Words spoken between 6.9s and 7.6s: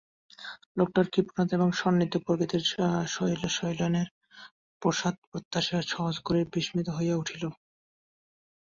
হইয়া উঠিল।